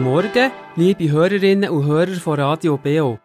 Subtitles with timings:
[0.00, 3.18] Guten Morgen, liebe Hörerinnen und Hörer von Radio BO.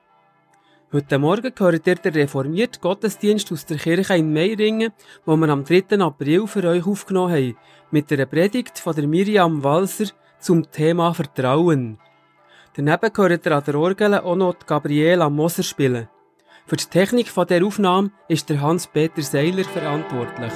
[0.91, 4.91] Heute Morgen gehört ihr den reformierten Gottesdienst aus der Kirche in Meiringen,
[5.25, 5.97] wo wir am 3.
[6.01, 7.57] April für euch aufgenommen haben,
[7.91, 11.97] mit einer Predigt von der Miriam Walser zum Thema Vertrauen.
[12.75, 16.09] Daneben gehört ihr an der Orgel auch noch Gabriela Moser spielen.
[16.67, 20.51] Für die Technik von der Aufnahme ist der Hans-Peter Seiler verantwortlich.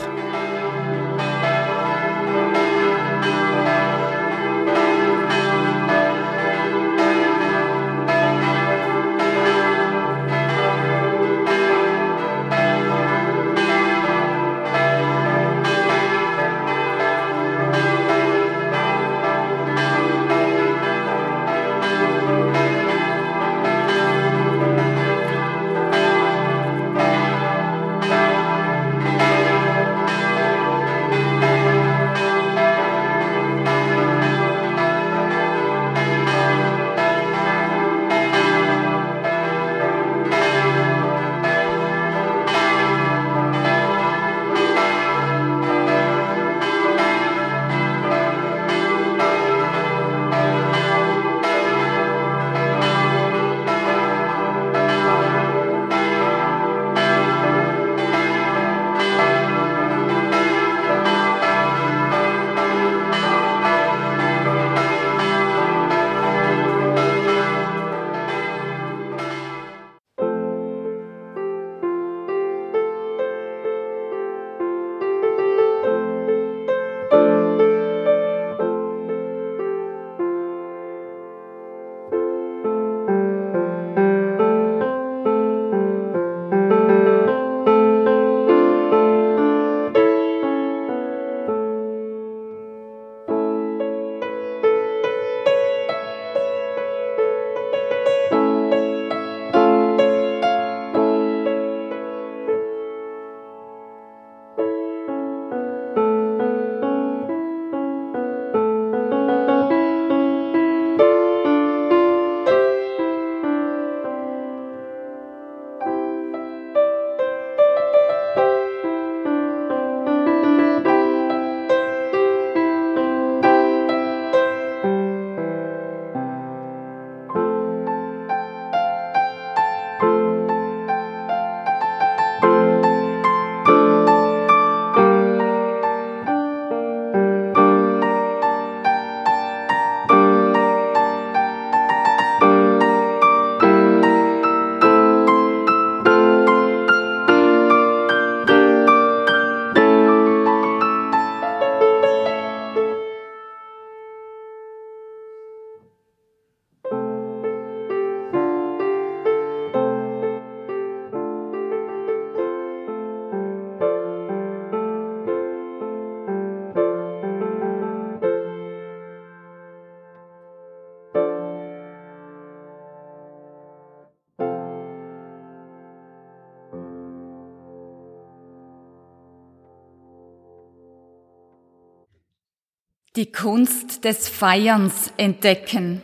[183.29, 186.01] Die Kunst des Feierns entdecken.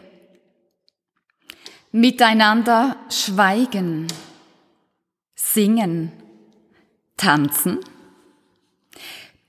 [1.92, 4.06] Miteinander schweigen,
[5.34, 6.12] singen,
[7.18, 7.80] tanzen,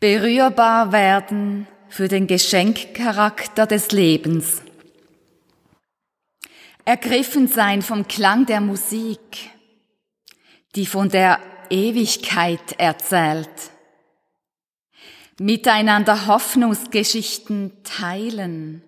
[0.00, 4.62] berührbar werden für den Geschenkcharakter des Lebens,
[6.87, 9.50] ergriffen sein vom Klang der Musik,
[10.76, 13.50] die von der Ewigkeit erzählt,
[15.38, 18.83] miteinander Hoffnungsgeschichten teilen,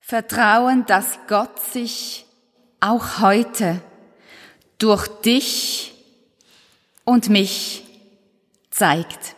[0.00, 2.26] vertrauen, dass Gott sich
[2.80, 3.80] auch heute
[4.78, 5.94] durch dich
[7.04, 7.84] und mich
[8.70, 9.36] zeigt.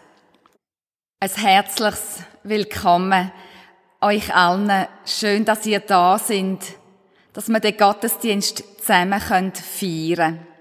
[1.21, 3.31] Ein herzliches Willkommen
[4.01, 4.87] euch allen.
[5.07, 6.63] Schön, dass ihr da sind,
[7.33, 10.54] dass wir den Gottesdienst zusammen feiern können.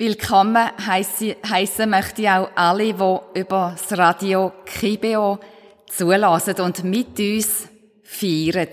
[0.00, 5.40] Willkommen heißen möchte ich auch alle, die über das Radio Kibeo
[5.88, 7.66] zulassen und mit uns
[8.04, 8.68] feiern.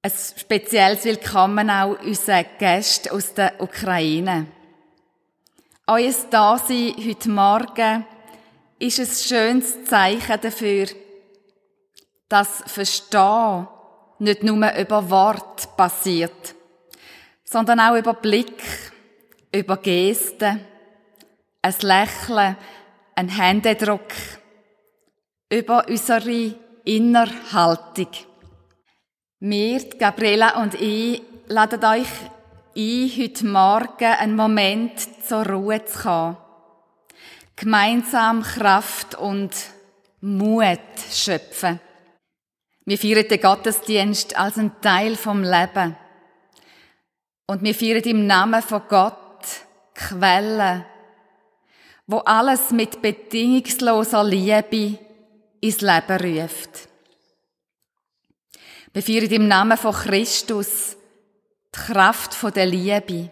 [0.00, 4.46] Ein spezielles Willkommen auch unseren Gästen aus der Ukraine.
[5.88, 8.06] Euer Dasein heute Morgen
[8.78, 10.86] ist ein schönes Zeichen dafür,
[12.30, 13.68] dass Verstehen
[14.20, 16.54] nicht nur über Wort passiert,
[17.44, 18.62] sondern auch über Blick,
[19.54, 20.60] über Gesten,
[21.62, 22.56] ein Lächeln,
[23.14, 24.12] ein Händedruck,
[25.48, 26.54] über unsere
[26.84, 28.08] Innerhaltung.
[29.38, 32.08] Wir, Gabriela und ich, laden euch
[32.76, 36.36] ein, heute Morgen einen Moment zur Ruhe zu kommen.
[37.54, 39.54] Gemeinsam Kraft und
[40.20, 40.80] Mut
[41.12, 41.78] schöpfen.
[42.84, 45.96] Wir feiern den Gottesdienst als ein Teil vom Leben.
[47.46, 49.23] Und wir feiern im Namen von Gott
[49.94, 50.84] Quelle,
[52.06, 54.98] wo alles mit bedingungsloser Liebe
[55.60, 56.88] ins Leben ruft.
[58.92, 60.96] Wir feiern im Namen von Christus
[61.74, 63.30] die Kraft der Liebe.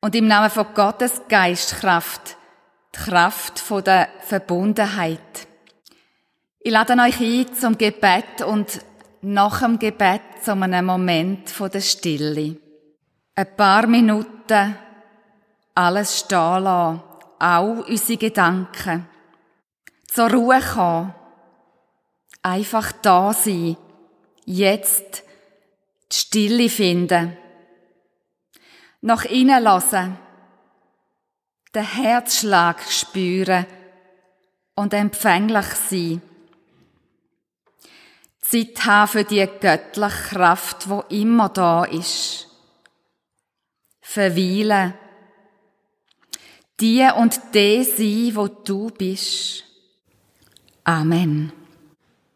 [0.00, 2.36] Und im Namen von Gottes Geistkraft
[2.94, 5.48] die Kraft der Verbundenheit.
[6.60, 8.80] Ich lade euch ein zum Gebet und
[9.20, 12.56] nach dem Gebet zu einem Moment der Stille.
[13.36, 14.78] Ein paar Minuten
[15.74, 17.02] alles stehen lassen,
[17.40, 19.08] auch unsere Gedanken.
[20.06, 21.14] Zur Ruhe kommen.
[22.42, 23.76] Einfach da sein.
[24.44, 25.24] Jetzt
[26.12, 27.36] die Stille finden.
[29.00, 30.16] Nach innen lassen.
[31.74, 33.66] Den Herzschlag spüren
[34.76, 36.22] und empfänglich sein.
[38.40, 42.53] Zeit haben für die göttliche Kraft, wo immer da ist.
[44.14, 44.94] Verweilen.
[46.78, 49.64] Die und der sein, wo du bist.
[50.84, 51.52] Amen.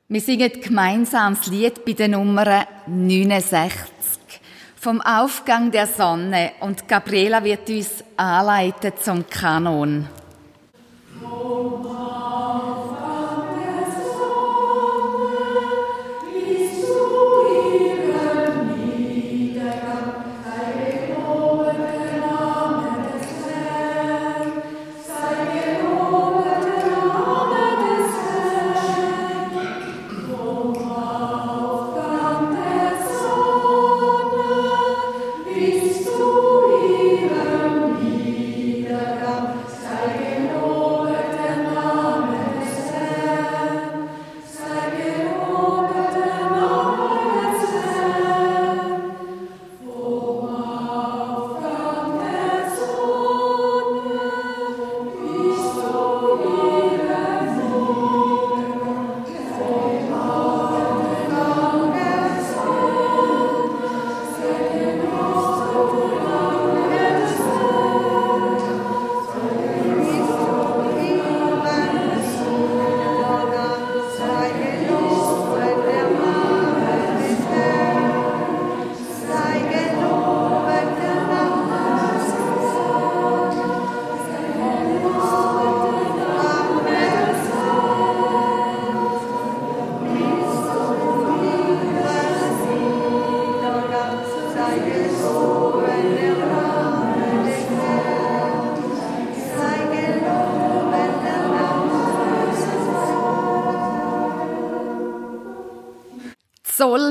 [0.08, 4.40] Wir singen gemeinsam das Lied bei der Nummer 69
[4.74, 10.08] vom Aufgang der Sonne und Gabriela wird uns anleiten zum Kanon.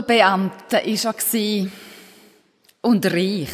[0.08, 1.68] Zollbeamter war er
[2.82, 3.50] und reich.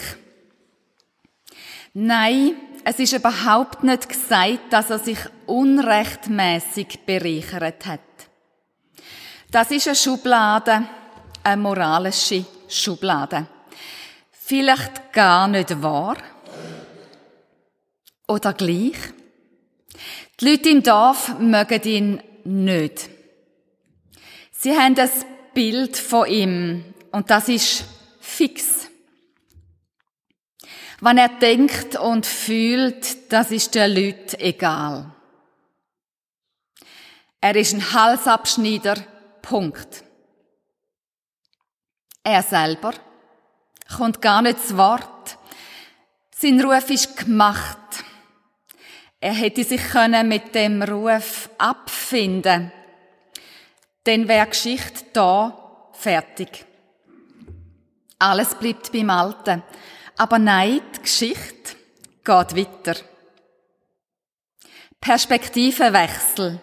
[1.94, 5.18] Nein, es ist überhaupt nicht gesagt, dass er sich
[5.48, 8.00] unrechtmäßig bereichert hat.
[9.50, 10.84] Das ist eine Schublade,
[11.44, 13.48] eine moralische Schublade.
[14.32, 16.18] Vielleicht gar nicht wahr.
[18.28, 18.98] Oder gleich.
[20.40, 23.10] Die Leute im Dorf mögen ihn nicht.
[24.52, 25.10] Sie haben ein
[25.54, 26.94] Bild von ihm.
[27.12, 27.86] Und das ist
[28.20, 28.90] fix.
[31.02, 35.14] Wenn er denkt und fühlt, das ist den Leuten egal.
[37.42, 38.96] Er ist ein Halsabschneider,
[39.42, 40.04] Punkt.
[42.24, 42.94] Er selber
[43.98, 45.38] kommt gar nicht zu Wort.
[46.36, 47.78] Sein Ruf ist gemacht.
[49.20, 52.72] Er hätte sich können mit dem Ruf abfinden
[54.04, 56.66] dann wäre Geschichte da fertig.
[58.20, 59.64] Alles bleibt beim Alten.
[60.18, 61.76] Aber nein, die Geschichte
[62.24, 62.96] geht weiter.
[65.02, 66.60] Perspektivenwechsel.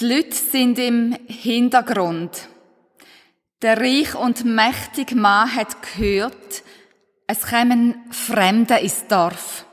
[0.00, 2.48] Die Leute sind im Hintergrund.
[3.62, 6.62] Der reich und mächtige Mann hat gehört,
[7.26, 9.64] es kämen Fremde ins Dorf.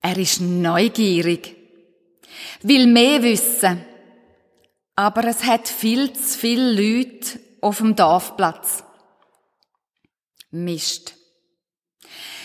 [0.00, 1.54] Er ist neugierig,
[2.62, 3.84] will mehr wissen.
[4.94, 8.84] Aber es hat viel zu viele Leute auf dem Dorfplatz.
[10.50, 11.14] Mist.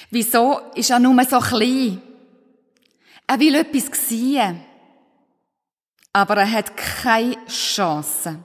[0.09, 2.01] Wieso ist er nur so klein?
[3.27, 4.63] Er will etwas sehen.
[6.17, 8.39] aber er hat keine Chance.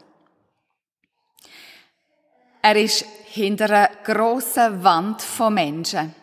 [2.60, 6.14] Er ist hinter einer grossen Wand von Menschen.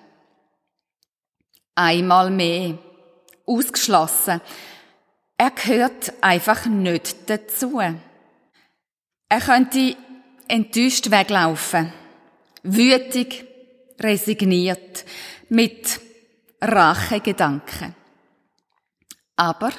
[1.73, 2.77] Einmal mehr.
[3.47, 4.41] Ausgeschlossen.
[5.41, 7.79] Er gehört einfach nicht dazu.
[7.79, 9.95] Er könnte
[10.49, 11.93] enttäuscht weglaufen.
[12.63, 13.45] Wütig,
[14.01, 15.05] resigniert,
[15.47, 16.01] mit
[16.59, 17.95] Rachegedanken.
[19.37, 19.71] Aber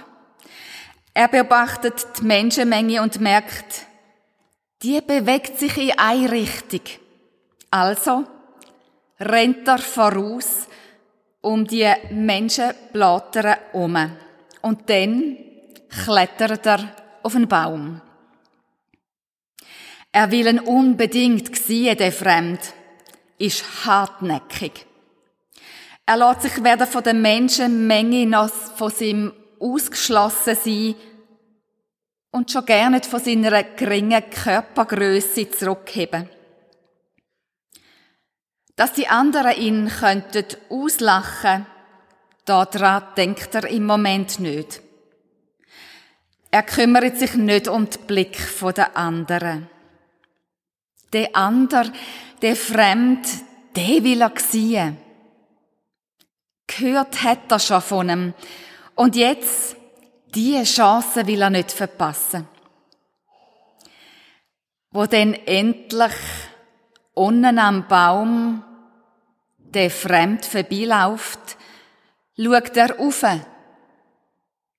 [1.13, 3.85] er beobachtet die Menschenmenge und merkt,
[4.83, 6.81] die bewegt sich in eine Richtung.
[7.71, 8.25] Also
[9.19, 10.69] rennt er voraus
[11.43, 14.17] um die Menschenblätter herum.
[14.63, 15.50] Und dann
[15.91, 18.01] klettert er auf einen Baum.
[20.13, 22.61] Er will ihn unbedingt sehen, der Fremd,
[23.39, 24.87] ist hartnäckig.
[26.05, 30.95] Er lässt sich weder von der Menschenmenge noch von seinem ausgeschlossen sein
[32.33, 36.29] und schon gerne nicht von seiner geringen Körpergröße zurückheben.
[38.75, 41.67] Dass die anderen ihn könnten auslachen,
[42.45, 44.83] daran denkt er im Moment nicht.
[46.51, 48.39] Er kümmert sich nicht um den Blick
[48.77, 49.69] der anderen.
[51.13, 51.93] Der andere,
[52.43, 53.27] der Fremd,
[53.77, 54.97] der will er sehen.
[56.67, 58.35] Gehört hat er schon von ihm.
[58.95, 59.77] Und jetzt,
[60.35, 62.47] diese Chance will er nicht verpassen.
[64.93, 66.15] Wo denn endlich
[67.15, 68.65] unten am Baum
[69.59, 71.57] der Fremd vorbeiläuft,
[72.37, 73.25] schaut er auf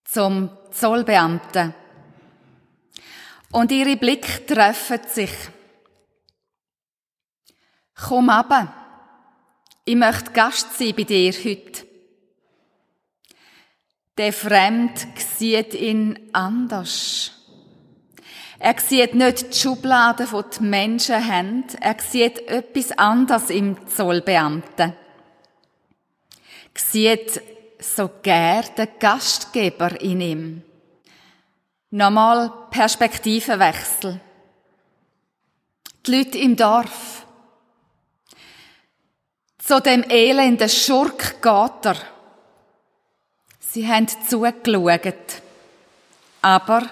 [0.03, 1.73] zum Zollbeamten.
[3.51, 5.31] Und ihre Blick treffen sich.
[7.95, 8.73] Komm ab.
[9.85, 11.85] Ich möchte Gast sein bei dir heute.
[14.17, 17.31] Der Fremd sieht ihn anders.
[18.59, 21.63] Er sieht nicht die Schubladen, die die Menschen haben.
[21.79, 24.93] Er sieht etwas anderes im Zollbeamten.
[26.73, 27.41] Er sieht
[27.81, 30.63] sogar den Gastgeber in ihm.
[31.89, 34.19] Nochmal Perspektivenwechsel.
[36.05, 37.25] Die Leute im Dorf.
[39.57, 41.95] Zu dem elenden Schurk geht er.
[43.59, 45.41] Sie haben zugeschaut,
[46.41, 46.83] aber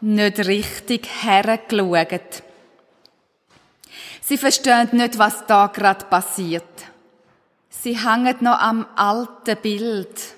[0.00, 2.42] nicht richtig hergeschaut.
[4.20, 6.77] Sie verstehen nicht, was da gerade passiert.
[7.68, 10.34] Sie hängen noch am alten Bild.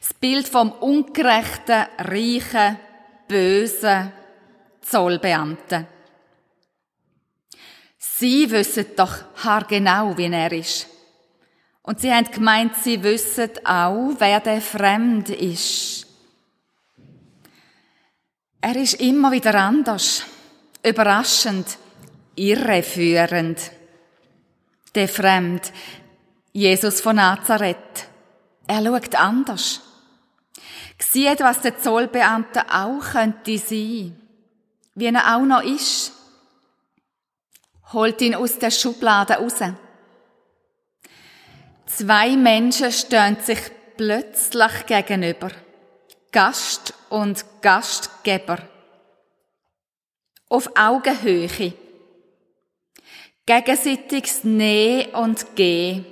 [0.00, 2.78] Das Bild vom ungerechten, reichen,
[3.28, 4.12] bösen
[4.80, 5.86] Zollbeamten.
[7.98, 10.88] Sie wissen doch haargenau, wie er ist.
[11.82, 16.06] Und sie haben gemeint, sie wissen auch, wer der Fremd ist.
[18.60, 20.24] Er ist immer wieder anders,
[20.82, 21.78] überraschend,
[22.34, 23.70] irreführend.
[24.94, 25.72] Der Fremd,
[26.52, 28.08] Jesus von Nazareth,
[28.66, 29.80] er schaut anders.
[30.98, 34.20] Sieht, was der Zollbeamte auch könnte sein,
[34.94, 36.12] wie er auch noch ist.
[37.92, 39.60] Holt ihn aus der Schublade raus.
[41.86, 43.60] Zwei Menschen stehen sich
[43.96, 45.50] plötzlich gegenüber.
[46.32, 48.58] Gast und Gastgeber.
[50.50, 51.72] Auf Augenhöhe.
[53.46, 56.04] Gegenseitiges Nähe und Geh.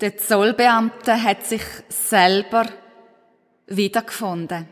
[0.00, 2.66] Der Zollbeamte hat sich selber
[3.66, 4.68] wiedergefunden.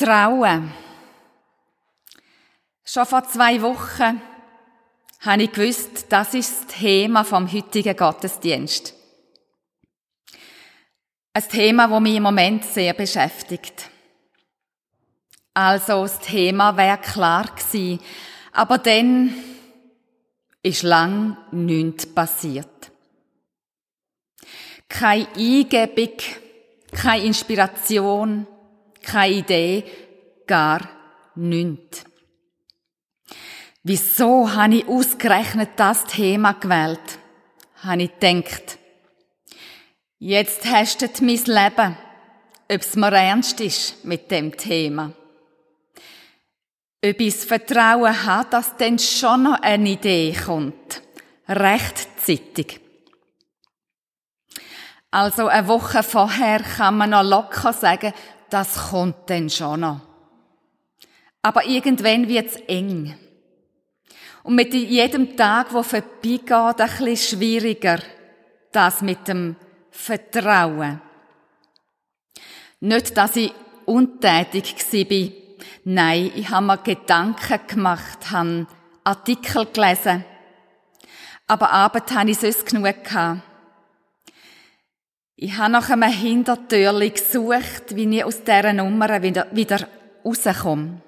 [0.00, 0.72] Vertrauen.
[2.84, 4.22] Schon vor zwei Wochen
[5.20, 8.94] habe ich gewusst, das ist das Thema vom heutigen Gottesdienst.
[11.34, 13.90] Ein Thema, das mich im Moment sehr beschäftigt.
[15.52, 18.00] Also, das Thema wäre klar gewesen,
[18.52, 19.34] aber dann
[20.62, 22.90] ist lang nichts passiert.
[24.88, 26.16] Keine Eingebung,
[26.90, 28.46] keine Inspiration,
[29.02, 29.84] keine Idee,
[30.46, 30.80] gar
[31.34, 32.04] nichts.
[33.82, 37.18] Wieso habe ich ausgerechnet das Thema gewählt?
[37.82, 38.78] Habe ich gedacht.
[40.18, 41.96] Jetzt du mein Leben,
[42.70, 45.12] ob es mir ernst ist mit dem Thema.
[47.02, 51.00] Ob ich das Vertrauen habe, dass dann schon noch eine Idee kommt.
[51.48, 52.80] Rechtzeitig.
[55.10, 58.12] Also eine Woche vorher kann man noch locker sagen,
[58.50, 60.00] das kommt dann schon noch.
[61.42, 63.14] Aber irgendwann wird's eng.
[64.42, 68.00] Und mit jedem Tag, wo vorbeigeht, ein bisschen schwieriger,
[68.72, 69.56] das mit dem
[69.90, 71.00] Vertrauen.
[72.80, 73.52] Nicht, dass ich
[73.84, 75.32] untätig war.
[75.84, 78.66] Nein, ich habe mir Gedanken gemacht, habe
[79.04, 80.24] Artikel gelesen.
[81.46, 83.42] Aber Abend hatte ich sonst genug gehabt.
[85.42, 89.88] Ich habe nach einem Hintertürli gesucht, wie ich aus dieser Nummer wieder, wieder
[90.22, 91.00] rauskomme.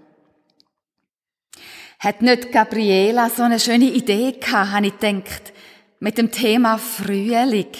[1.98, 5.52] Hat nicht Gabriela so eine schöne Idee gehabt, habe ich gedacht,
[6.00, 7.72] mit dem Thema Frühling.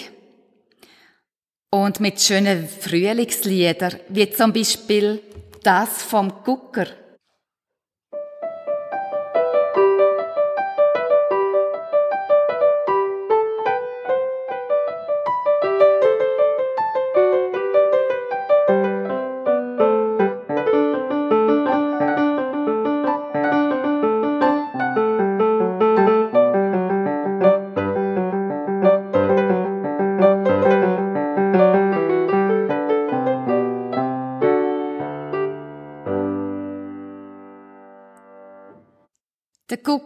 [1.71, 5.23] Und mit schönen Frühlingsliedern, wie zum Beispiel
[5.63, 6.85] das vom Gucker.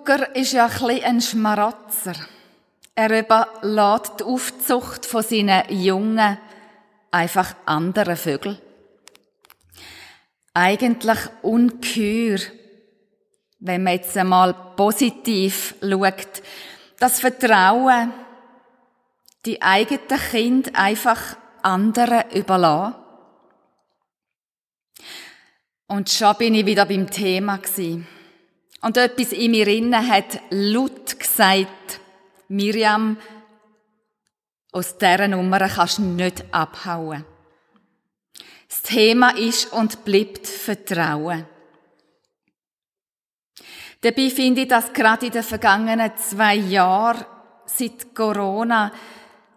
[0.08, 2.14] Der Gucker ist ja ein, ein Schmaratzer.
[2.96, 6.38] Er überlässt die Aufzucht von seinen Jungen
[7.12, 8.58] einfach anderen Vögeln.
[10.54, 12.40] Eigentlich ungeheuer,
[13.60, 16.42] wenn man jetzt einmal positiv schaut,
[17.00, 18.14] das Vertrauen,
[19.46, 22.96] die eigenen Kinder einfach anderen überlassen.
[25.88, 28.08] Und schon bin ich wieder beim Thema gewesen.
[28.88, 32.00] Und etwas in mir innen hat laut gesagt,
[32.48, 33.18] Miriam,
[34.72, 37.26] aus dieser Nummer kannst du nicht abhauen.
[38.70, 41.46] Das Thema ist und bleibt Vertrauen.
[44.00, 47.26] Dabei finde ich, dass gerade in den vergangenen zwei Jahren
[47.66, 48.94] seit Corona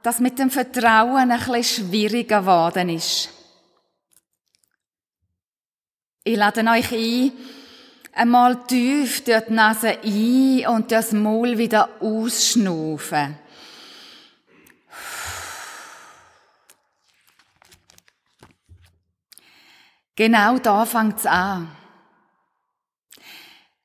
[0.03, 3.29] das mit dem Vertrauen ein bisschen schwieriger geworden ist.
[6.25, 7.60] Ich lade euch ein,
[8.13, 13.39] einmal tief durch die Nase ein und das Maul wieder ausschnaufen.
[20.17, 21.71] Genau da fängt's an.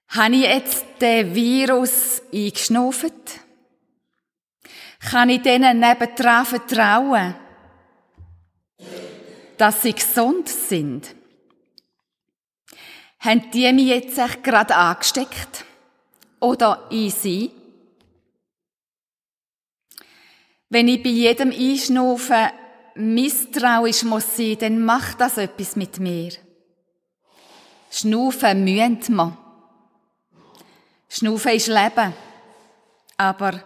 [0.09, 3.13] Habe ich jetzt den Virus eingeschnauft?
[4.99, 7.35] Kann ich denen nebendran vertrauen,
[9.57, 11.15] dass sie gesund sind?
[13.25, 15.65] Haben die mich jetzt gerade angesteckt?
[16.39, 17.49] Oder ich sie?
[20.69, 22.49] Wenn ich bei jedem Einschnaufen
[22.93, 26.33] misstrauisch muss sein, dann macht das etwas mit mir.
[27.89, 29.38] Schnaufen mühen wir.
[31.09, 32.13] Schnaufen ist Leben.
[33.17, 33.63] Aber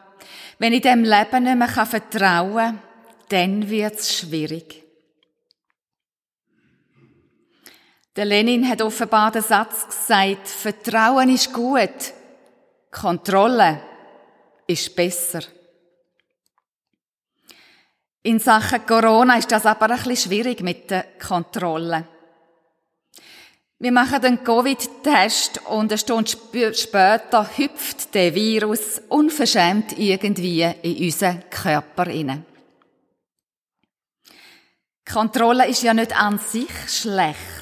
[0.58, 2.82] wenn ich dem Leben nicht mehr vertrauen kann,
[3.28, 4.88] dann wird's schwierig.
[8.15, 12.13] Der Lenin hat offenbar den Satz gesagt, Vertrauen ist gut,
[12.91, 13.82] Kontrolle
[14.67, 15.41] ist besser.
[18.24, 22.06] In Sachen Corona ist das aber ein bisschen schwierig mit der Kontrolle.
[23.82, 26.30] Wir machen den Covid-Test und eine Stunde
[26.74, 32.45] später hüpft der Virus unverschämt irgendwie in unseren Körper hinein.
[35.10, 37.59] Kontrolle ist ja nicht an sich schlecht.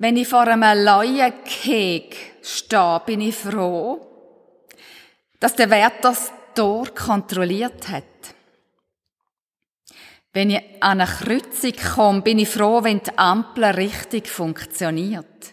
[0.00, 4.00] Wenn ich vor einem Leuenkeg stehe, bin ich froh,
[5.38, 8.04] dass der Wert das Tor kontrolliert hat.
[10.32, 15.52] Wenn ich an eine Kreuzung komme, bin ich froh, wenn die Ampel richtig funktioniert.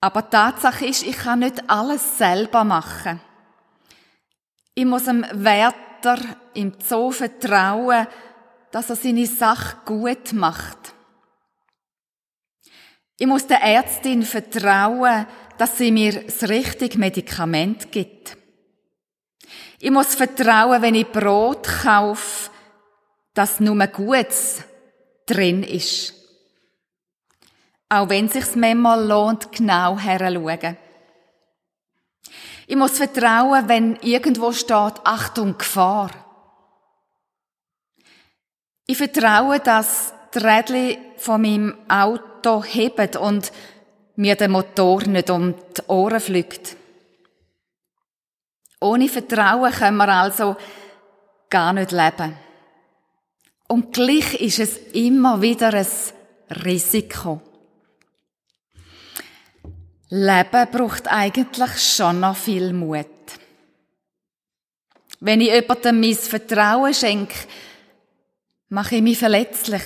[0.00, 3.20] Aber die Tatsache ist, ich kann nicht alles selber machen.
[4.74, 6.18] Ich muss dem Wärter
[6.54, 8.08] im Zoo vertrauen,
[8.72, 10.91] dass er seine Sache gut macht.
[13.18, 15.26] Ich muss der Ärztin vertrauen,
[15.58, 18.36] dass sie mir das richtige Medikament gibt.
[19.78, 22.50] Ich muss vertrauen, wenn ich Brot kaufe,
[23.34, 24.62] dass nur Gutes
[25.26, 26.14] drin ist.
[27.88, 30.76] Auch wenn es sich manchmal lohnt, genau herzuschauen.
[32.66, 36.10] Ich muss vertrauen, wenn irgendwo steht, Achtung, Gefahr.
[38.86, 43.52] Ich vertraue, dass die Rädchen von meinem Auto heben und
[44.16, 46.76] mir der Motor nicht um die Ohren fliegt.
[48.80, 50.56] Ohne Vertrauen können wir also
[51.48, 52.36] gar nicht leben.
[53.68, 55.86] Und gleich ist es immer wieder ein
[56.64, 57.40] Risiko.
[60.08, 63.06] Leben braucht eigentlich schon noch viel Mut.
[65.20, 67.34] Wenn ich jemandem mein Vertrauen schenke,
[68.68, 69.82] mache ich mich verletzlich.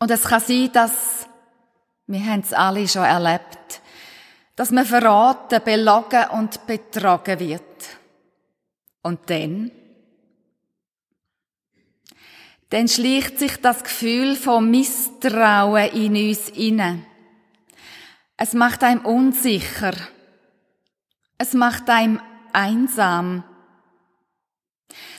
[0.00, 1.26] Und es kann sein, dass,
[2.06, 3.82] wir haben es alle schon erlebt,
[4.56, 7.62] dass man verraten, belogen und betrogen wird.
[9.02, 9.70] Und dann?
[12.70, 17.04] Dann schleicht sich das Gefühl von Misstrauen in uns inne.
[18.38, 19.92] Es macht einem unsicher.
[21.36, 22.22] Es macht einem
[22.54, 23.44] einsam.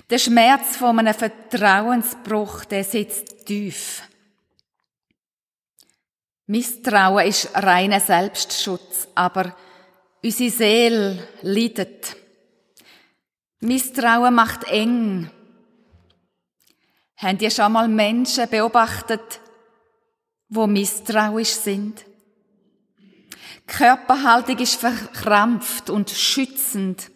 [0.09, 4.03] Der Schmerz von einem Vertrauensbruch, der sitzt tief.
[6.51, 9.55] Misstrauen ist reiner Selbstschutz, aber
[10.21, 12.17] unsere Seele leidet.
[13.61, 15.31] Misstrauen macht eng.
[17.15, 19.39] Habt ihr schon mal Menschen beobachtet,
[20.49, 22.03] wo misstrauisch sind?
[22.99, 27.11] Die Körperhaltung ist verkrampft und schützend.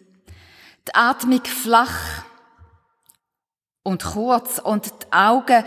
[0.88, 2.24] Die Atmung flach
[3.82, 5.62] und kurz und die Augen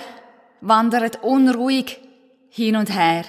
[0.59, 1.99] wandern unruhig
[2.49, 3.25] hin und her.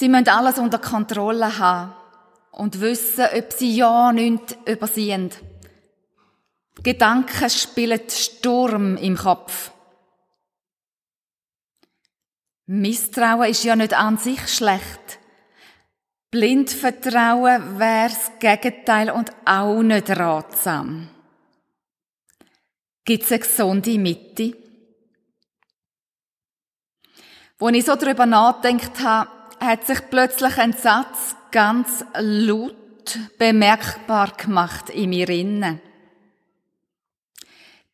[0.00, 1.92] Sie müssen alles unter Kontrolle haben
[2.52, 5.30] und wissen, ob sie ja nichts übersehen.
[6.82, 9.72] Gedanken spielen Sturm im Kopf.
[12.64, 15.18] Misstrauen ist ja nicht an sich schlecht.
[16.30, 21.10] Blindvertrauen wär's Gegenteil und auch nicht ratsam.
[23.04, 24.56] Gibt's eine gesunde Mitte?
[27.58, 32.74] Wo ich so drüber nachdenkt habe, hat sich plötzlich ein Satz ganz laut
[33.38, 35.80] bemerkbar gemacht in mir innen.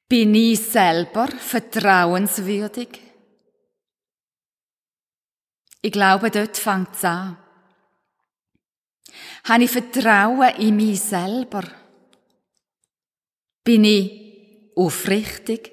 [0.09, 3.01] Bin ich selber vertrauenswürdig?
[5.83, 7.37] Ich glaube, dort fängt es an.
[9.45, 11.65] Habe ich Vertrauen in mich selber?
[13.65, 15.73] Bin ich aufrichtig?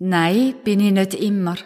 [0.00, 1.56] Nein, bin ich nicht immer.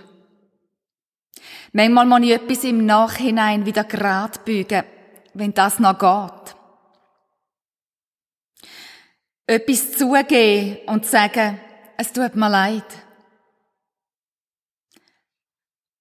[1.73, 4.85] Manchmal muss ich etwas im Nachhinein wieder gerade bügen,
[5.33, 6.55] wenn das noch geht.
[9.47, 11.59] Etwas zugeben und sagen,
[11.97, 12.85] es tut mir leid.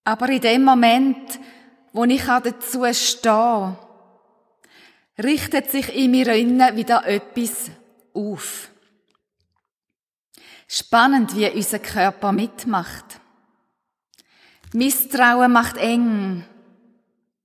[0.03, 1.39] Aber in dem Moment,
[1.93, 3.77] wo ich dazu stehe,
[5.23, 7.71] richtet sich in mir innen wieder etwas
[8.13, 8.69] auf.
[10.67, 13.10] Spannend, wie unser Körper mitmacht.
[14.73, 16.45] Misstrauen macht eng.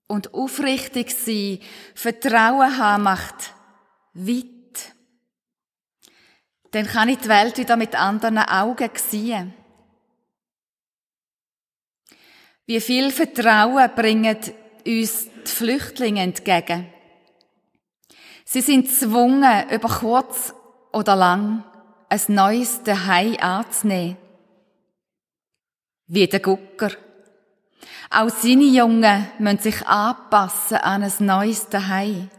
[0.08, 1.58] Und aufrichtig sein,
[1.94, 3.54] Vertrauen haben macht
[4.14, 4.94] weit.
[6.70, 9.54] Dann kann ich die Welt wieder mit anderen Augen sehen.
[12.66, 16.92] Wie viel Vertrauen bringen uns die Flüchtlinge entgegen?
[18.44, 20.54] Sie sind gezwungen, über kurz
[20.92, 21.64] oder lang
[22.08, 24.16] ein neues Daheim anzunehmen.
[26.06, 26.90] Wie der Gucker.
[28.10, 32.30] Auch seine Jungen müssen sich anpassen an ein neues Daheim.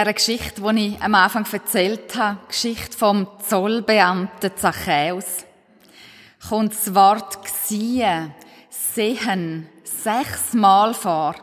[0.00, 5.44] Dieser Geschichte, die ich am Anfang erzählt habe, Geschichte vom Zollbeamten Zachäus,
[6.48, 8.34] kommt das Wort «gsehen»,
[8.68, 11.34] «sehen» sechsmal vor.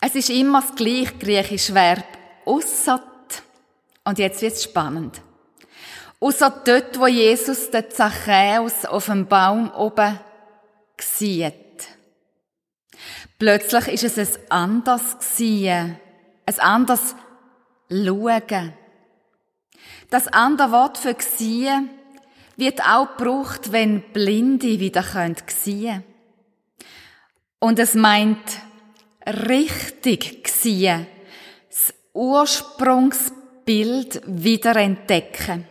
[0.00, 2.04] Es ist immer das gleiche griechische Verb
[2.44, 3.02] «aussat».
[4.04, 5.20] Und jetzt wird es spannend.
[6.18, 10.18] Ausser dort, wo Jesus den Zachäus auf dem Baum oben
[11.00, 11.54] sieht.
[13.38, 16.00] Plötzlich ist es ein anders sehen,
[16.48, 17.14] ein anders
[17.90, 18.72] schauen.
[20.10, 21.90] Das andere Wort für sehen
[22.56, 26.04] wird auch gebraucht, wenn Blinde wieder sehen können
[27.58, 28.62] Und es meint
[29.26, 31.06] richtig sehen,
[31.68, 35.66] das Ursprungsbild wieder entdecken.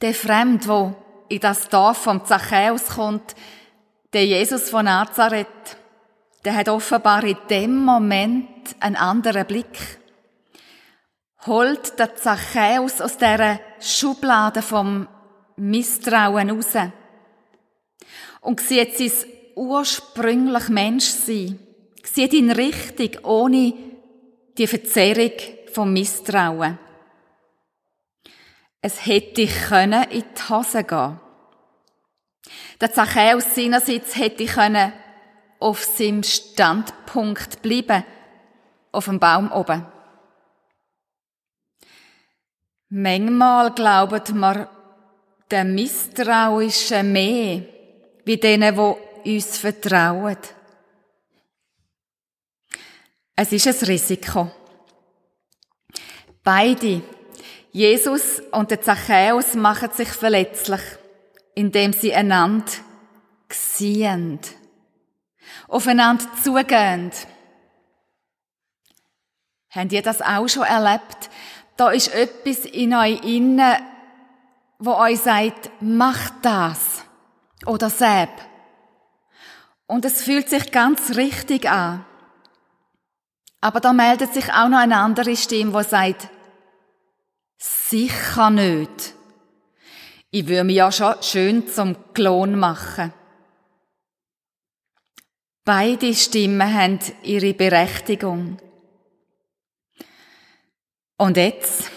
[0.00, 0.96] Der Fremd, wo
[1.28, 3.36] in das Dorf vom Zachäus kommt,
[4.12, 5.76] der Jesus von Nazareth,
[6.44, 9.98] der hat offenbar in dem Moment einen anderen Blick.
[11.46, 15.08] Holt der Zachäus aus dieser Schublade vom
[15.56, 16.74] Misstrauen raus
[18.40, 19.12] und sieht sein
[19.54, 21.58] ursprünglich Menschsein,
[22.02, 23.74] sieht ihn richtig, ohne
[24.56, 25.32] die Verzerrung
[25.72, 26.78] vom Misstrauen.
[28.80, 31.20] Es hätte können in die Hose gehen.
[32.80, 34.92] Der Zachäus seinerseits hätte können
[35.62, 38.04] auf seinem Standpunkt bleiben,
[38.90, 39.86] auf dem Baum oben.
[42.90, 44.68] Manchmal glaubt man
[45.50, 47.62] den Misstrauischen mehr,
[48.24, 48.74] wie denen,
[49.24, 50.36] die uns vertrauen.
[53.34, 54.50] Es ist ein Risiko.
[56.44, 57.02] Beide,
[57.70, 60.82] Jesus und der Zachäus, machen sich verletzlich
[61.54, 62.72] indem sie einander
[63.48, 64.40] sehen,
[65.72, 67.10] aufeinander zugehen.
[69.70, 71.30] Habt ihr das auch schon erlebt?
[71.76, 73.76] Da ist etwas in euch innen,
[74.78, 77.04] wo euch sagt, macht das
[77.64, 78.28] oder seb.
[79.86, 82.04] Und es fühlt sich ganz richtig an.
[83.60, 86.28] Aber da meldet sich auch noch eine andere Stimme, die sagt,
[87.58, 89.14] sicher nicht.
[90.30, 93.12] Ich würde mich ja schon schön zum Klon machen.
[95.64, 98.58] Beide Stimmen haben ihre Berechtigung.
[101.16, 101.88] Und jetzt?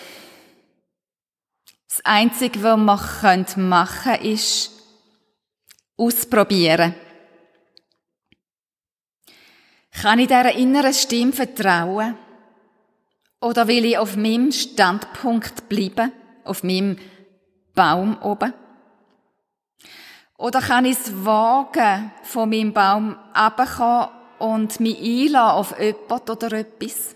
[1.89, 4.71] Das Einzige, was man machen können, ist
[5.97, 6.93] ausprobieren.
[9.91, 12.15] Kann ich dieser inneren Stimme vertrauen?
[13.41, 16.11] Oder will ich auf meinem Standpunkt bleiben?
[16.43, 16.99] Auf meinem
[17.73, 18.53] Baum oben?
[20.37, 26.51] Oder kann ich es wagen, von meinem Baum abzukommen und mich einlassen auf jemand oder
[26.53, 27.15] etwas?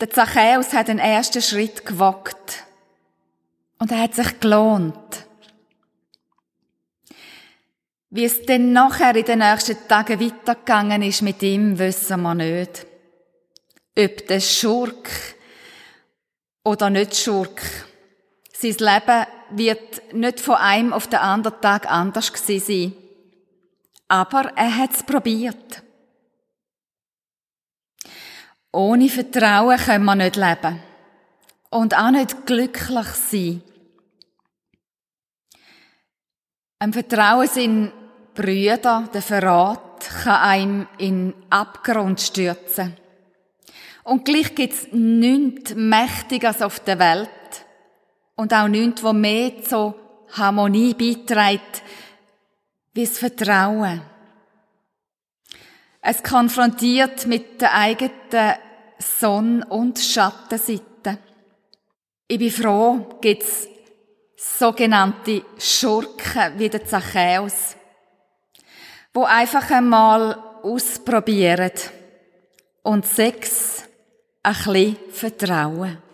[0.00, 2.64] Der Zachäus hat den ersten Schritt gewagt.
[3.78, 5.26] Und er hat sich gelohnt.
[8.08, 12.86] Wie es denn nachher in den nächsten Tagen weitergegangen ist mit ihm, wissen wir nicht.
[13.98, 15.10] Ob der Schurk
[16.64, 17.60] oder nicht Schurk
[18.60, 22.92] sein Leben wird nicht von einem auf den anderen Tag anders gewesen sein.
[24.08, 25.82] Aber er hat es probiert.
[28.72, 30.82] Ohne Vertrauen können wir nicht leben.
[31.70, 33.62] Und auch nicht glücklich sein.
[36.78, 37.92] Ein Vertrauen in
[38.34, 42.96] Brüder, der Verrat, kann einem in Abgrund stürzen.
[44.04, 47.30] Und gleich gibt's nichts Mächtiges auf der Welt,
[48.36, 49.94] und auch nichts, wo mehr zur
[50.32, 51.82] Harmonie beiträgt,
[52.92, 54.02] wie das Vertrauen.
[56.00, 58.54] Es konfrontiert mit der eigenen
[58.98, 61.18] Sonn- und Schattenseite.
[62.28, 63.68] Ich bin froh, gibt's
[64.36, 67.76] sogenannte Schurken wie der Zachäus,
[69.12, 71.72] wo einfach einmal ausprobieren
[72.82, 73.84] und sechs
[74.42, 76.05] ein bisschen vertrauen.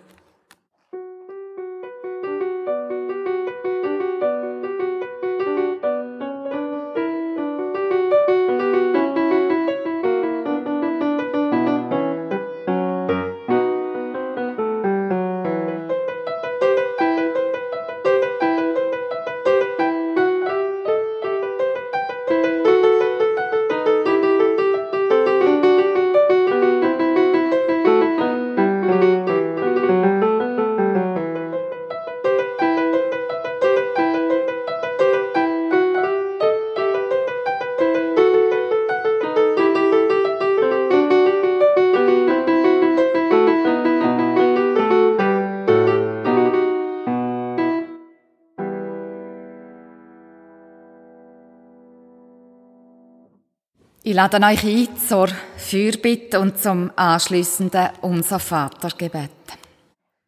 [54.13, 59.31] Ich lade euch ein zur Fürbitte und zum anschließenden Unser Vatergebet.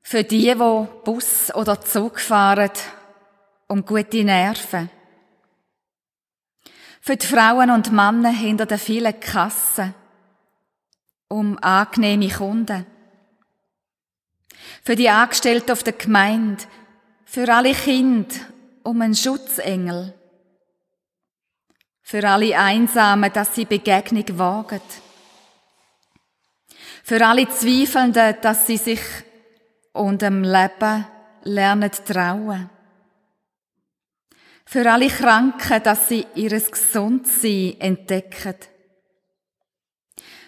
[0.01, 2.71] Für die, die Bus oder Zug fahren,
[3.69, 4.89] um gute Nerven.
[7.03, 9.95] Für die Frauen und Männer hinter den vielen Kassen,
[11.29, 12.87] um angenehme Kunden.
[14.83, 16.65] Für die Angestellten auf der Gemeinde,
[17.27, 18.35] für alle Kinder,
[18.83, 20.15] um einen Schutzengel
[22.05, 24.81] für alle Einsamen, dass sie Begegnung wagen.
[27.03, 29.01] Für alle Zweifelnden, dass sie sich
[29.93, 31.07] und dem Leben
[31.45, 32.71] lernen trauen.
[34.67, 38.57] Für alle Kranken, dass sie ihres Gesundsein entdecken.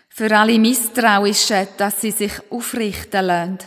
[0.08, 3.58] Für alle Misstrauischen, dass sie sich aufrichten lassen.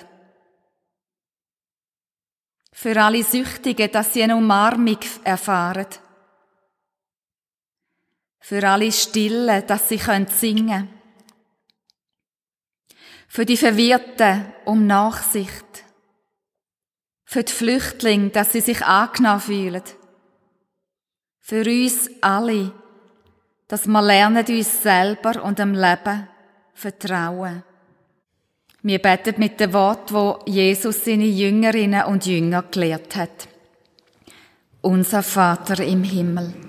[2.72, 5.88] Für alle Süchtigen, dass sie eine Umarmung erfahren
[8.50, 10.90] für alle Stille, dass sie können singen
[13.28, 15.84] Für die Verwirrten um Nachsicht.
[17.26, 19.84] Für die Flüchtlinge, dass sie sich angenommen fühlen.
[21.40, 22.72] Für uns alle,
[23.68, 26.28] dass wir lernen, uns selber und dem Leben
[26.74, 27.64] vertrauen.
[28.82, 33.48] Wir beten mit dem Wort, wo Jesus seine Jüngerinnen und Jünger gelehrt hat.
[34.82, 36.69] Unser Vater im Himmel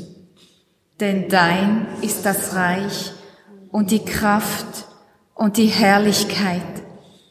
[1.01, 3.11] Denn dein ist das Reich
[3.71, 4.85] und die Kraft
[5.33, 6.61] und die Herrlichkeit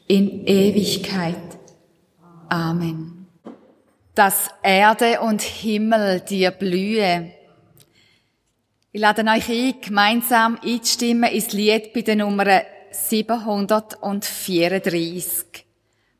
[0.07, 1.37] in Ewigkeit.
[2.49, 3.27] Amen.
[4.13, 7.31] Dass Erde und Himmel dir blühe.
[8.91, 15.65] Ich lade euch ein, gemeinsam einzustimmen ins Lied bei der Nummer 734.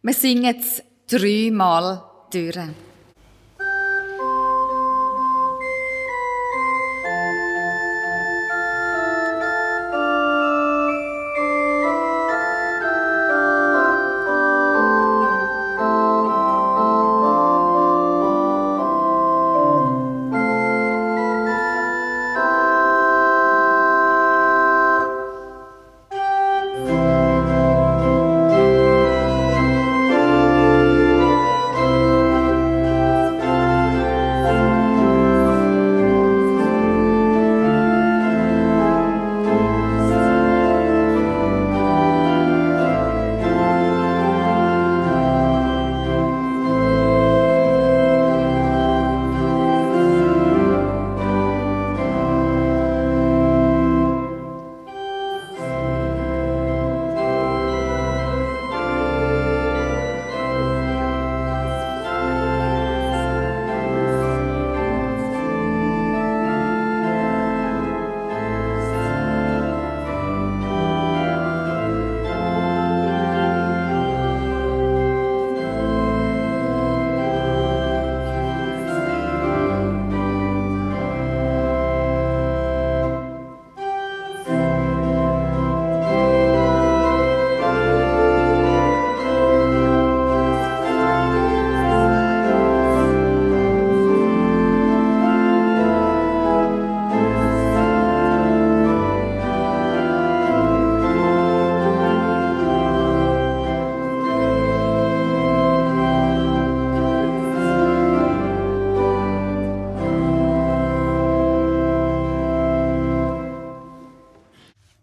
[0.02, 2.02] Wir singen es dreimal
[2.32, 2.91] durch.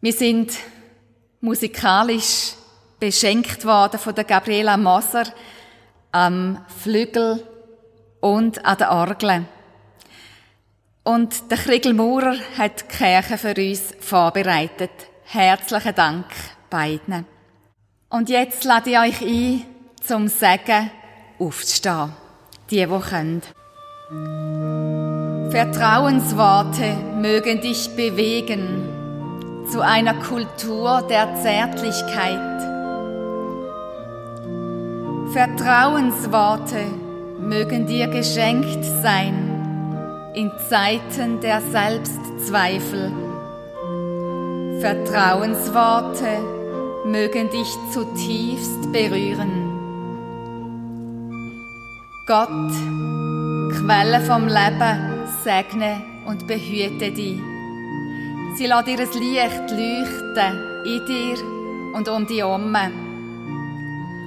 [0.08, 0.52] Wir sind
[1.42, 2.54] musikalisch
[2.98, 5.24] beschenkt worden von der Gabriela Moser
[6.12, 7.46] am Flügel
[8.20, 9.44] und an der Orgel.
[11.04, 14.92] Und der Kriegel Maurer hat die Kirche für uns vorbereitet.
[15.24, 16.24] Herzlichen Dank
[16.70, 17.26] beiden.
[18.08, 19.66] Und jetzt lade ich euch ein,
[20.02, 20.90] zum Sagen
[21.38, 22.14] aufzustehen.
[22.70, 23.42] Die, die können.
[25.50, 28.97] Vertrauensworte mögen dich bewegen
[29.70, 32.38] zu einer Kultur der Zärtlichkeit.
[35.32, 36.84] Vertrauensworte
[37.38, 43.12] mögen dir geschenkt sein in Zeiten der Selbstzweifel.
[44.80, 46.38] Vertrauensworte
[47.04, 49.68] mögen dich zutiefst berühren.
[52.26, 52.48] Gott,
[53.72, 57.57] Quelle vom Leben, segne und behüte dich.
[58.58, 61.38] Sie lässt ihr Licht leuchten in dir
[61.94, 62.74] und um dich herum.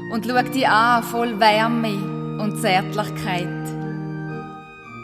[0.10, 3.68] Und schau dich an voll Wärme und Zärtlichkeit,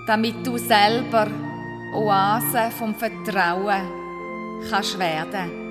[0.08, 1.28] damit du selber
[1.94, 3.82] Oase vom Vertrauen
[4.70, 5.67] kannst werden.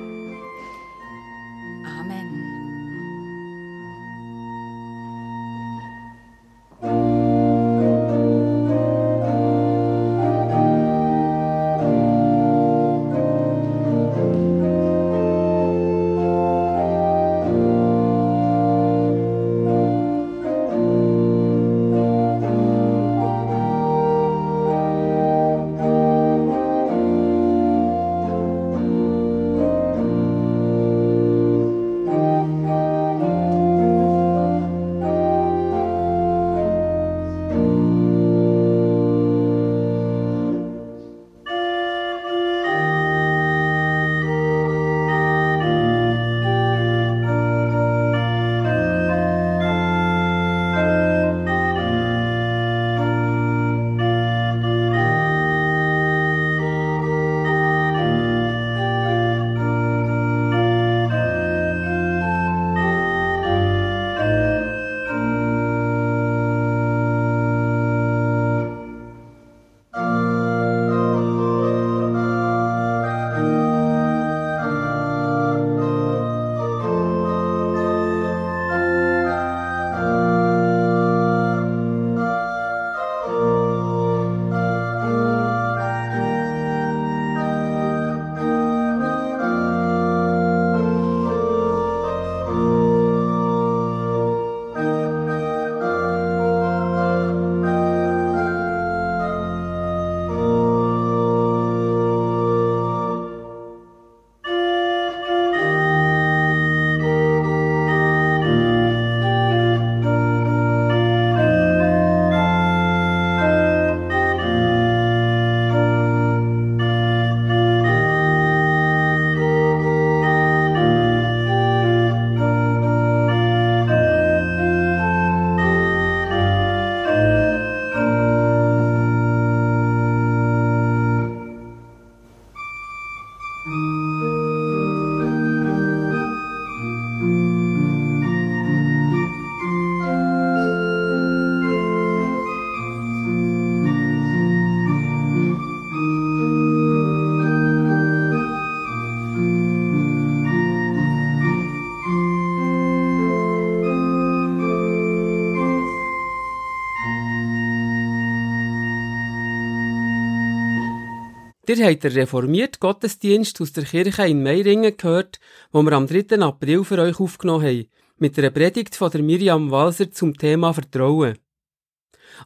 [161.69, 165.41] Ihr habt den reformierten Gottesdienst aus der Kirche in Meiringen gehört,
[165.73, 166.39] wo wir am 3.
[166.41, 167.87] April für euch aufgenommen haben,
[168.19, 171.39] mit einer Predigt von der Miriam Walser zum Thema Vertrauen.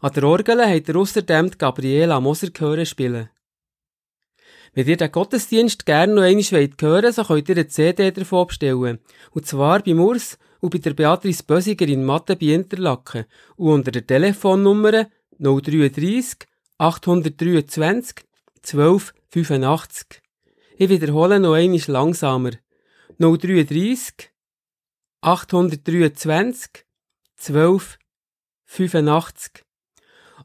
[0.00, 3.28] An der Orgel habt ihr außerdem Gabriela Moser hören spielen.
[4.72, 8.46] Wenn ihr den Gottesdienst gerne noch einmal hören wollt, so könnt ihr eine CD davon
[8.46, 9.00] bestellen.
[9.32, 13.90] Und zwar bei Urs und bei der Beatrice Bösiger in Mathe bei Interlaken und unter
[13.90, 15.08] der Telefonnummer
[15.38, 16.46] 033
[16.78, 18.29] 823
[18.64, 20.22] 1285.
[20.76, 22.52] Ich wiederhole noch einmal langsamer.
[23.18, 24.30] 033
[25.20, 26.86] 823
[27.38, 29.64] 1285.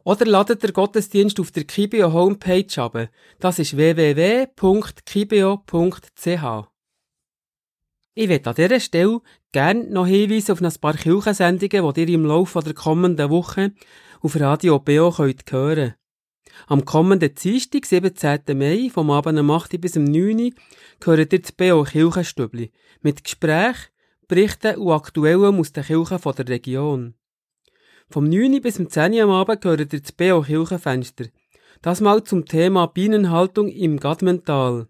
[0.03, 3.09] Oder ladet der Gottesdienst auf der Kibio Homepage ab.
[3.39, 6.69] Das ist www.kibio.ch.
[8.17, 12.25] Ich werde an dieser Stelle gerne noch hinweisen auf ein paar Kirchensendungen, die ihr im
[12.25, 13.73] Laufe der kommenden Woche
[14.21, 15.95] auf Radio BO könnt hören
[16.67, 18.39] am kommenden Dienstag, 17.
[18.57, 20.51] Mai, vom Abend um 8 bis um 9 Uhr,
[20.99, 23.91] gehört ihr das BO Kirchenstübli mit Gesprächen,
[24.27, 27.13] Berichten und Aktuellem aus den Kirchen der Region.
[28.09, 31.25] Vom 9 bis um 10 Uhr am Abend gehört ihr das BO Kirchenfenster.
[31.81, 34.87] Das mal zum Thema Bienenhaltung im Gadmental.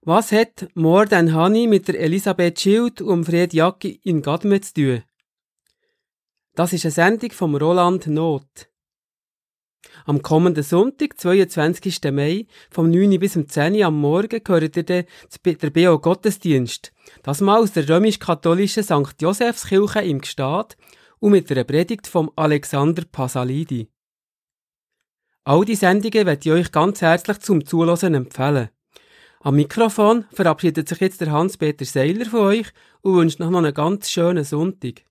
[0.00, 4.74] Was hat More Than Honey mit der Elisabeth Schild und Fred Jacki in Gadmen zu
[4.74, 5.02] tun?
[6.54, 8.71] Das ist eine Sendung vom Roland Not.
[10.04, 12.00] Am kommenden Sonntag, 22.
[12.12, 13.18] Mai, vom 9.
[13.18, 16.92] bis um 10 Uhr am Morgen, gehört ihr der BO Gottesdienst.
[17.22, 19.20] Das mal aus der römisch-katholischen St.
[19.20, 20.76] Josefskirche im Gstaad
[21.20, 23.88] und mit einer Predigt vom Alexander Pasalidi.
[25.44, 28.70] All die Sendungen möchte ich euch ganz herzlich zum Zuhören empfehlen.
[29.40, 32.68] Am Mikrofon verabschiedet sich jetzt der Hans-Peter Seiler von euch
[33.00, 35.02] und wünscht noch einen ganz schönen Sonntag.